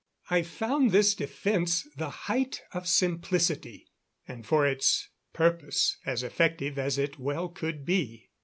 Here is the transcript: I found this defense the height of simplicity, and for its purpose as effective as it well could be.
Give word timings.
I 0.31 0.41
found 0.41 0.89
this 0.89 1.13
defense 1.13 1.87
the 1.95 2.09
height 2.09 2.63
of 2.73 2.87
simplicity, 2.87 3.85
and 4.27 4.43
for 4.43 4.65
its 4.65 5.09
purpose 5.31 5.97
as 6.07 6.23
effective 6.23 6.79
as 6.79 6.97
it 6.97 7.19
well 7.19 7.49
could 7.49 7.85
be. 7.85 8.31